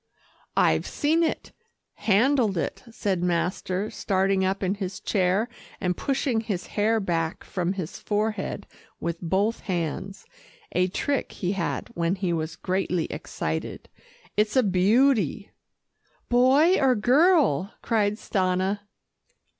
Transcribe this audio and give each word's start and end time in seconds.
"I've 0.57 0.87
seen 0.87 1.21
it, 1.21 1.51
handled 1.93 2.57
it," 2.57 2.81
said 2.89 3.21
master 3.21 3.91
starting 3.91 4.43
up 4.43 4.63
in 4.63 4.73
his 4.73 4.99
chair 4.99 5.47
and 5.79 5.95
pushing 5.95 6.41
his 6.41 6.65
hair 6.73 6.99
back 6.99 7.43
from 7.43 7.73
his 7.73 7.99
forehead 7.99 8.65
with 8.99 9.21
both 9.21 9.59
hands 9.59 10.25
a 10.71 10.87
trick 10.87 11.33
he 11.33 11.51
had 11.51 11.89
when 11.93 12.15
he 12.15 12.33
was 12.33 12.55
greatly 12.55 13.05
excited. 13.11 13.89
"It's 14.35 14.55
a 14.55 14.63
beauty." 14.63 15.51
"Boy 16.29 16.79
or 16.79 16.95
girl?" 16.95 17.71
cried 17.83 18.13
Stanna. 18.17 18.79